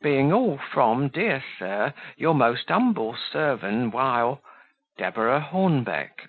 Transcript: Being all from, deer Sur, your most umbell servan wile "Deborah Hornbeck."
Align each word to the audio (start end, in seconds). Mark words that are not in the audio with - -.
Being 0.00 0.32
all 0.32 0.56
from, 0.56 1.08
deer 1.08 1.44
Sur, 1.58 1.92
your 2.16 2.34
most 2.34 2.68
umbell 2.70 3.14
servan 3.18 3.90
wile 3.90 4.40
"Deborah 4.96 5.40
Hornbeck." 5.50 6.28